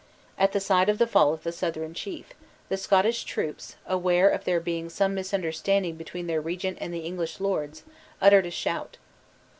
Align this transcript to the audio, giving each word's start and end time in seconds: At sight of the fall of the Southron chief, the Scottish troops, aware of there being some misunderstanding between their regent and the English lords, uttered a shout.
At 0.35 0.59
sight 0.59 0.89
of 0.89 0.97
the 0.97 1.05
fall 1.05 1.31
of 1.31 1.43
the 1.43 1.51
Southron 1.51 1.93
chief, 1.93 2.33
the 2.69 2.77
Scottish 2.77 3.23
troops, 3.23 3.75
aware 3.85 4.27
of 4.29 4.45
there 4.45 4.59
being 4.59 4.89
some 4.89 5.13
misunderstanding 5.13 5.95
between 5.95 6.25
their 6.25 6.41
regent 6.41 6.79
and 6.81 6.91
the 6.91 7.01
English 7.05 7.39
lords, 7.39 7.83
uttered 8.19 8.47
a 8.47 8.49
shout. 8.49 8.97